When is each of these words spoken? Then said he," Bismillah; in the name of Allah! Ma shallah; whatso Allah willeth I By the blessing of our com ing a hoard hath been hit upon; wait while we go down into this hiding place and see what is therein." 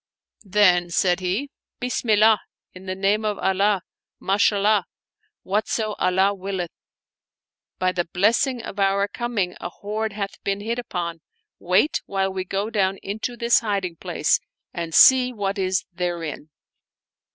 Then 0.49 0.89
said 0.89 1.19
he," 1.19 1.51
Bismillah; 1.79 2.39
in 2.73 2.87
the 2.87 2.95
name 2.95 3.23
of 3.23 3.37
Allah! 3.37 3.83
Ma 4.19 4.37
shallah; 4.37 4.85
whatso 5.43 5.93
Allah 5.99 6.33
willeth 6.33 6.71
I 6.71 7.77
By 7.77 7.91
the 7.91 8.05
blessing 8.11 8.63
of 8.63 8.79
our 8.79 9.07
com 9.07 9.37
ing 9.37 9.55
a 9.61 9.69
hoard 9.69 10.13
hath 10.13 10.43
been 10.43 10.61
hit 10.61 10.79
upon; 10.79 11.21
wait 11.59 12.01
while 12.07 12.33
we 12.33 12.45
go 12.45 12.71
down 12.71 12.97
into 13.03 13.37
this 13.37 13.59
hiding 13.59 13.97
place 13.97 14.39
and 14.73 14.95
see 14.95 15.31
what 15.31 15.59
is 15.59 15.85
therein." 15.93 16.49